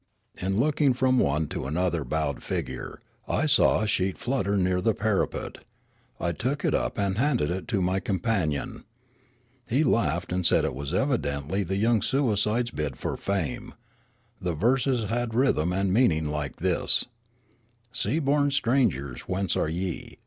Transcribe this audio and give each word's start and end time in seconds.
In 0.39 0.59
looking 0.59 0.95
from 0.95 1.19
one 1.19 1.45
to 1.49 1.67
another 1.67 2.03
bowed 2.03 2.41
figure, 2.41 3.03
I 3.27 3.45
saw 3.45 3.81
a 3.81 3.87
sheet 3.87 4.17
flutter 4.17 4.57
near 4.57 4.81
the 4.81 4.95
parapet; 4.95 5.59
I 6.19 6.31
took 6.31 6.65
it 6.65 6.73
up 6.73 6.97
and 6.97 7.19
handed 7.19 7.51
it 7.51 7.67
to 7.67 7.83
my 7.83 7.99
companion. 7.99 8.83
He 9.69 9.83
laughed 9.83 10.33
and 10.33 10.43
said 10.43 10.65
it 10.65 10.73
was 10.73 10.91
evidently 10.95 11.61
the 11.63 11.75
young 11.77 12.01
suicide's 12.01 12.71
bid 12.71 12.97
for 12.97 13.15
fame; 13.15 13.75
the 14.41 14.55
verses 14.55 15.03
had 15.03 15.35
rhythm 15.35 15.71
and 15.71 15.93
meaning 15.93 16.29
like 16.29 16.55
this: 16.55 17.05
Sea 17.91 18.17
borne 18.17 18.49
strangers, 18.49 19.21
whence 19.29 19.55
are 19.55 19.69
ye? 19.69 20.17